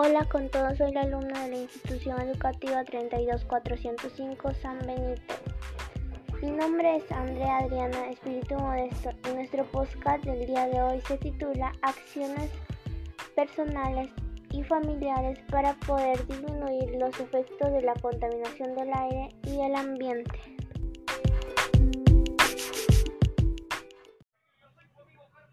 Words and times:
Hola 0.00 0.24
con 0.26 0.48
todos, 0.48 0.78
soy 0.78 0.92
la 0.92 1.00
alumna 1.00 1.42
de 1.42 1.50
la 1.50 1.56
institución 1.56 2.20
educativa 2.20 2.84
32405 2.84 4.54
San 4.62 4.78
Benito. 4.86 5.34
Mi 6.40 6.52
nombre 6.52 6.98
es 6.98 7.10
Andrea 7.10 7.58
Adriana 7.58 8.10
Espíritu 8.10 8.54
Modesto 8.54 9.10
y 9.28 9.34
nuestro 9.34 9.64
podcast 9.72 10.22
del 10.22 10.46
día 10.46 10.68
de 10.68 10.80
hoy 10.80 11.00
se 11.00 11.18
titula 11.18 11.72
Acciones 11.82 12.48
personales 13.34 14.08
y 14.52 14.62
familiares 14.62 15.40
para 15.50 15.74
poder 15.74 16.24
disminuir 16.28 16.94
los 17.00 17.18
efectos 17.18 17.72
de 17.72 17.82
la 17.82 17.94
contaminación 17.94 18.76
del 18.76 18.94
aire 18.94 19.30
y 19.46 19.60
el 19.62 19.74
ambiente. 19.74 20.57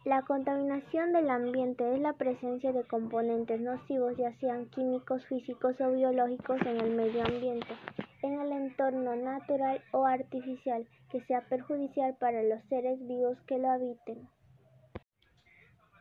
La 0.06 0.22
contaminación 0.22 1.14
del 1.14 1.32
ambiente 1.32 1.96
es 1.96 2.00
la 2.00 2.14
presencia 2.14 2.72
de 2.72 2.84
componentes 2.84 3.60
nocivos, 3.60 4.16
ya 4.18 4.32
sean 4.38 4.70
químicos, 4.70 5.26
físicos 5.26 5.82
o 5.82 5.94
biológicos, 5.94 6.62
en 6.62 6.80
el 6.80 6.96
medio 6.96 7.24
ambiente, 7.26 7.74
en 8.22 8.40
el 8.40 8.52
entorno 8.52 9.16
natural 9.16 9.82
o 9.94 10.06
artificial, 10.06 10.88
que 11.10 11.22
sea 11.22 11.42
perjudicial 11.50 12.16
para 12.20 12.44
los 12.44 12.64
seres 12.70 13.00
vivos 13.08 13.36
que 13.48 13.58
lo 13.58 13.68
habiten. 13.68 14.30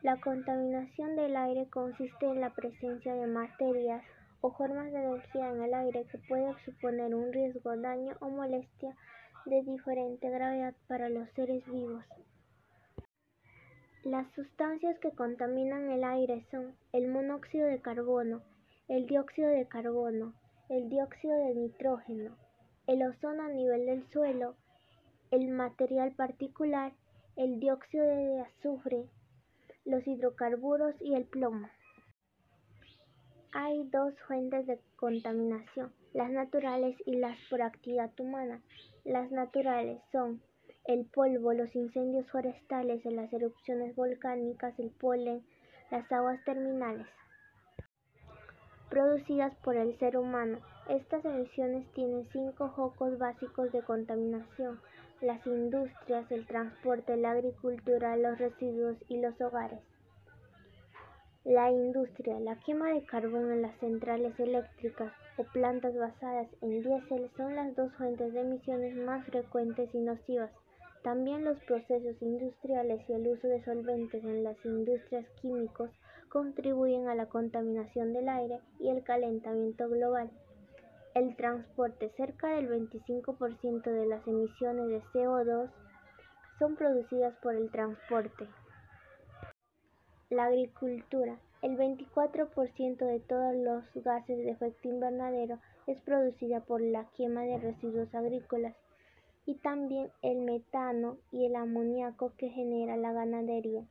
La 0.03 0.21
contaminación 0.21 1.15
del 1.15 1.35
aire 1.35 1.67
consiste 1.71 2.27
en 2.27 2.41
la 2.41 2.51
presencia 2.51 3.15
de 3.15 3.25
materias 3.25 4.03
o 4.41 4.51
formas 4.51 4.91
de 4.91 4.99
energía 4.99 5.49
en 5.49 5.63
el 5.63 5.73
aire 5.73 6.05
que 6.11 6.19
puede 6.29 6.53
suponer 6.63 7.15
un 7.15 7.33
riesgo, 7.33 7.75
daño 7.75 8.15
o 8.19 8.29
molestia 8.29 8.95
de 9.47 9.63
diferente 9.63 10.29
gravedad 10.29 10.75
para 10.87 11.09
los 11.09 11.27
seres 11.31 11.65
vivos. 11.65 12.05
Las 14.05 14.31
sustancias 14.35 14.99
que 14.99 15.09
contaminan 15.09 15.89
el 15.89 16.03
aire 16.03 16.45
son 16.51 16.75
el 16.93 17.07
monóxido 17.07 17.65
de 17.65 17.81
carbono, 17.81 18.43
el 18.87 19.07
dióxido 19.07 19.49
de 19.49 19.67
carbono, 19.67 20.35
el 20.69 20.89
dióxido 20.89 21.35
de 21.35 21.55
nitrógeno, 21.55 22.37
el 22.85 23.01
ozono 23.01 23.41
a 23.41 23.49
nivel 23.49 23.87
del 23.87 24.07
suelo, 24.11 24.53
el 25.31 25.47
material 25.47 26.11
particular, 26.11 26.93
el 27.35 27.59
dióxido 27.59 28.05
de 28.05 28.41
azufre, 28.41 29.09
los 29.85 30.05
hidrocarburos 30.05 30.93
y 31.01 31.15
el 31.15 31.25
plomo. 31.25 31.67
Hay 33.53 33.89
dos 33.89 34.13
fuentes 34.27 34.67
de 34.67 34.79
contaminación, 34.97 35.91
las 36.13 36.29
naturales 36.29 36.95
y 37.07 37.15
las 37.15 37.39
por 37.49 37.63
actividad 37.63 38.11
humana. 38.19 38.61
Las 39.03 39.31
naturales 39.31 39.99
son 40.11 40.43
el 40.87 41.05
polvo, 41.05 41.53
los 41.53 41.75
incendios 41.75 42.29
forestales, 42.29 43.03
las 43.05 43.31
erupciones 43.33 43.95
volcánicas, 43.95 44.77
el 44.79 44.91
polen, 44.91 45.43
las 45.91 46.11
aguas 46.11 46.43
terminales 46.45 47.07
producidas 48.95 49.53
por 49.55 49.75
el 49.75 49.97
ser 49.99 50.15
humano. 50.15 50.59
Estas 50.87 51.25
emisiones 51.25 51.85
tienen 51.93 52.27
cinco 52.31 52.71
focos 52.77 53.17
básicos 53.17 53.69
de 53.73 53.81
contaminación, 53.81 54.79
las 55.19 55.45
industrias, 55.45 56.31
el 56.31 56.45
transporte, 56.45 57.17
la 57.17 57.31
agricultura, 57.31 58.15
los 58.15 58.37
residuos 58.37 58.95
y 59.09 59.19
los 59.19 59.39
hogares. 59.41 59.81
La 61.43 61.69
industria, 61.71 62.39
la 62.39 62.55
quema 62.59 62.89
de 62.89 63.03
carbón 63.03 63.51
en 63.51 63.63
las 63.63 63.77
centrales 63.79 64.39
eléctricas 64.39 65.11
o 65.37 65.43
plantas 65.43 65.95
basadas 65.97 66.47
en 66.61 66.81
diésel 66.81 67.29
son 67.35 67.53
las 67.55 67.75
dos 67.75 67.91
fuentes 67.95 68.33
de 68.33 68.39
emisiones 68.39 68.95
más 68.95 69.25
frecuentes 69.25 69.93
y 69.93 69.99
nocivas. 69.99 70.51
También 71.05 71.45
los 71.45 71.59
procesos 71.65 72.19
industriales 72.19 73.07
y 73.07 73.13
el 73.13 73.27
uso 73.27 73.47
de 73.47 73.63
solventes 73.63 74.23
en 74.23 74.43
las 74.43 74.57
industrias 74.65 75.23
químicos 75.39 75.91
contribuyen 76.29 77.07
a 77.07 77.13
la 77.13 77.27
contaminación 77.27 78.11
del 78.11 78.27
aire 78.27 78.59
y 78.79 78.89
el 78.89 79.03
calentamiento 79.03 79.87
global. 79.87 80.31
El 81.13 81.35
transporte, 81.35 82.11
cerca 82.17 82.55
del 82.55 82.67
25% 82.69 83.83
de 83.83 84.07
las 84.07 84.27
emisiones 84.27 84.87
de 84.87 85.03
CO2 85.13 85.69
son 86.57 86.75
producidas 86.75 87.35
por 87.35 87.53
el 87.53 87.69
transporte. 87.69 88.47
La 90.31 90.45
agricultura, 90.45 91.37
el 91.61 91.77
24% 91.77 92.97
de 92.97 93.19
todos 93.19 93.53
los 93.53 94.03
gases 94.03 94.39
de 94.39 94.49
efecto 94.49 94.87
invernadero 94.87 95.59
es 95.85 96.01
producida 96.01 96.61
por 96.61 96.81
la 96.81 97.07
quema 97.15 97.43
de 97.43 97.59
residuos 97.59 98.15
agrícolas 98.15 98.75
y 99.45 99.55
también 99.55 100.09
el 100.21 100.41
metano 100.41 101.17
y 101.31 101.45
el 101.45 101.55
amoníaco 101.55 102.33
que 102.37 102.49
genera 102.49 102.97
la 102.97 103.13
ganadería. 103.13 103.85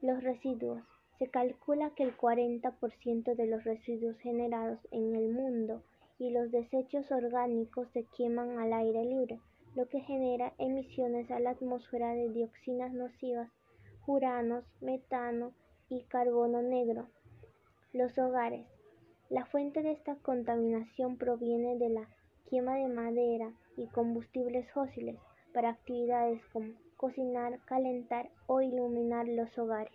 Los 0.00 0.22
residuos. 0.22 0.82
Se 1.18 1.28
calcula 1.28 1.90
que 1.90 2.02
el 2.02 2.16
40% 2.16 3.36
de 3.36 3.46
los 3.46 3.62
residuos 3.62 4.18
generados 4.18 4.80
en 4.90 5.14
el 5.14 5.28
mundo 5.28 5.82
y 6.18 6.30
los 6.30 6.50
desechos 6.50 7.10
orgánicos 7.12 7.88
se 7.92 8.04
queman 8.16 8.58
al 8.58 8.72
aire 8.72 9.04
libre, 9.04 9.38
lo 9.76 9.88
que 9.88 10.00
genera 10.00 10.52
emisiones 10.58 11.30
a 11.30 11.38
la 11.38 11.50
atmósfera 11.50 12.14
de 12.14 12.28
dioxinas 12.30 12.92
nocivas, 12.92 13.48
furanos, 14.04 14.64
metano 14.80 15.52
y 15.88 16.02
carbono 16.04 16.60
negro. 16.62 17.06
Los 17.92 18.18
hogares. 18.18 18.66
La 19.30 19.46
fuente 19.46 19.82
de 19.82 19.92
esta 19.92 20.16
contaminación 20.16 21.16
proviene 21.16 21.78
de 21.78 21.88
la 21.88 22.08
quema 22.50 22.76
de 22.76 22.88
madera, 22.88 23.52
y 23.76 23.86
combustibles 23.88 24.70
fósiles 24.72 25.16
para 25.52 25.70
actividades 25.70 26.44
como 26.52 26.72
cocinar, 26.96 27.58
calentar 27.64 28.30
o 28.46 28.60
iluminar 28.60 29.26
los 29.26 29.58
hogares. 29.58 29.92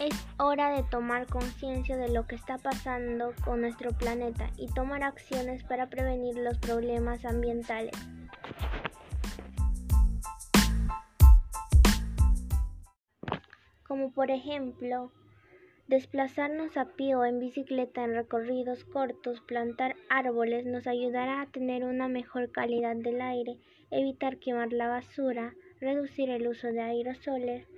Es 0.00 0.26
hora 0.38 0.70
de 0.70 0.82
tomar 0.84 1.26
conciencia 1.26 1.96
de 1.96 2.08
lo 2.08 2.26
que 2.26 2.34
está 2.34 2.58
pasando 2.58 3.32
con 3.44 3.60
nuestro 3.60 3.92
planeta 3.92 4.50
y 4.56 4.66
tomar 4.72 5.02
acciones 5.02 5.62
para 5.64 5.88
prevenir 5.88 6.36
los 6.36 6.58
problemas 6.58 7.24
ambientales. 7.24 7.92
Como 13.86 14.10
por 14.10 14.30
ejemplo, 14.30 15.12
Desplazarnos 15.88 16.76
a 16.76 16.86
pie 16.96 17.14
o 17.14 17.24
en 17.24 17.38
bicicleta 17.38 18.02
en 18.02 18.14
recorridos 18.14 18.82
cortos, 18.84 19.40
plantar 19.40 19.94
árboles 20.08 20.66
nos 20.66 20.88
ayudará 20.88 21.40
a 21.40 21.46
tener 21.46 21.84
una 21.84 22.08
mejor 22.08 22.50
calidad 22.50 22.96
del 22.96 23.20
aire, 23.20 23.58
evitar 23.92 24.38
quemar 24.38 24.72
la 24.72 24.88
basura, 24.88 25.54
reducir 25.80 26.28
el 26.30 26.48
uso 26.48 26.66
de 26.66 26.80
aerosoles, 26.80 27.68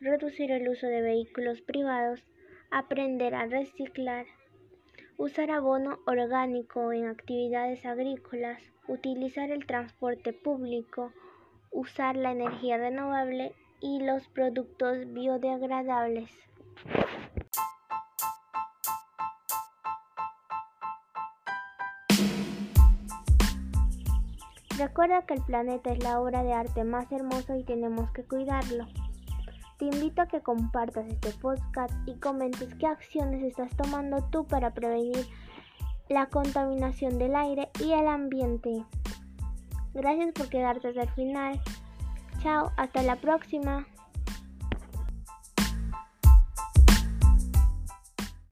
reducir 0.00 0.50
el 0.50 0.68
uso 0.68 0.88
de 0.88 1.00
vehículos 1.00 1.60
privados, 1.60 2.24
aprender 2.72 3.36
a 3.36 3.46
reciclar, 3.46 4.26
usar 5.16 5.52
abono 5.52 6.00
orgánico 6.06 6.92
en 6.92 7.06
actividades 7.06 7.86
agrícolas, 7.86 8.60
utilizar 8.88 9.52
el 9.52 9.64
transporte 9.64 10.32
público, 10.32 11.12
usar 11.70 12.16
la 12.16 12.32
energía 12.32 12.78
renovable 12.78 13.52
y 13.80 14.00
los 14.00 14.26
productos 14.26 15.12
biodegradables. 15.12 16.32
Recuerda 24.78 25.22
que 25.22 25.34
el 25.34 25.42
planeta 25.42 25.92
es 25.92 26.02
la 26.02 26.20
obra 26.20 26.42
de 26.42 26.52
arte 26.52 26.82
más 26.82 27.10
hermosa 27.12 27.56
y 27.56 27.62
tenemos 27.62 28.10
que 28.10 28.24
cuidarlo. 28.24 28.86
Te 29.78 29.84
invito 29.84 30.22
a 30.22 30.26
que 30.26 30.40
compartas 30.40 31.06
este 31.06 31.30
podcast 31.30 31.92
y 32.06 32.14
comentes 32.18 32.74
qué 32.74 32.86
acciones 32.86 33.44
estás 33.44 33.76
tomando 33.76 34.24
tú 34.30 34.46
para 34.46 34.74
prevenir 34.74 35.26
la 36.08 36.26
contaminación 36.26 37.18
del 37.18 37.36
aire 37.36 37.70
y 37.80 37.92
el 37.92 38.08
ambiente. 38.08 38.84
Gracias 39.94 40.32
por 40.32 40.48
quedarte 40.48 40.88
hasta 40.88 41.02
el 41.02 41.10
final. 41.10 41.60
Chao, 42.42 42.72
hasta 42.76 43.02
la 43.02 43.16
próxima. 43.16 43.86